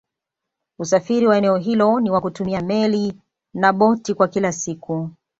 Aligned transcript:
usafiri 0.79 1.27
wa 1.27 1.37
eneo 1.37 1.57
hilo 1.57 1.99
ni 1.99 2.09
wa 2.11 2.21
kutumia 2.21 2.61
Meli 2.61 3.13
na 3.53 3.73
boti 3.73 4.13
kwa 4.13 4.27
kila 4.27 4.51
siku 4.51 5.09